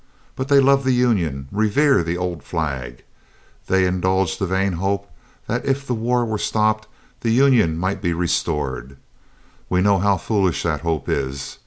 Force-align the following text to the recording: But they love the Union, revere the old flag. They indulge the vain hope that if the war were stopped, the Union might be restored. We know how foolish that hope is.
But 0.35 0.47
they 0.47 0.59
love 0.59 0.83
the 0.83 0.93
Union, 0.95 1.47
revere 1.51 2.01
the 2.03 2.17
old 2.17 2.41
flag. 2.41 3.03
They 3.67 3.85
indulge 3.85 4.39
the 4.39 4.47
vain 4.47 4.73
hope 4.73 5.07
that 5.45 5.63
if 5.63 5.85
the 5.85 5.93
war 5.93 6.25
were 6.25 6.39
stopped, 6.39 6.87
the 7.19 7.29
Union 7.29 7.77
might 7.77 8.01
be 8.01 8.11
restored. 8.11 8.97
We 9.69 9.83
know 9.83 9.99
how 9.99 10.17
foolish 10.17 10.63
that 10.63 10.81
hope 10.81 11.07
is. 11.07 11.59